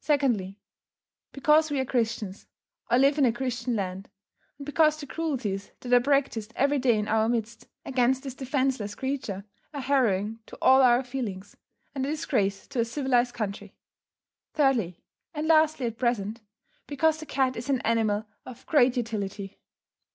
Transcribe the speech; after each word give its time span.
Secondly, 0.00 0.58
because 1.32 1.70
we 1.70 1.78
are 1.80 1.84
Christians, 1.84 2.46
or 2.90 2.96
live 2.96 3.18
in 3.18 3.26
a 3.26 3.30
Christian 3.32 3.76
land; 3.76 4.08
and 4.58 4.64
because 4.64 4.96
the 4.96 5.06
cruelties 5.06 5.70
that 5.80 5.92
are 5.92 6.00
practised 6.00 6.54
every 6.56 6.78
day 6.78 6.98
in 6.98 7.08
our 7.08 7.28
midst, 7.28 7.66
against 7.84 8.22
this 8.22 8.32
defenceless 8.34 8.94
creature 8.94 9.44
are 9.74 9.82
harrowing 9.82 10.38
to 10.46 10.56
all 10.62 10.80
our 10.80 11.04
feelings, 11.04 11.58
and 11.94 12.06
a 12.06 12.08
disgrace 12.08 12.66
to 12.68 12.80
a 12.80 12.86
civilized 12.86 13.34
country. 13.34 13.74
Thirdly, 14.54 15.02
and 15.34 15.46
lastly 15.46 15.84
at 15.84 15.98
present, 15.98 16.40
because 16.86 17.20
the 17.20 17.26
cat 17.26 17.54
is 17.54 17.68
an 17.68 17.82
animal 17.82 18.24
of 18.46 18.64
great 18.64 18.96
utility. 18.96 19.60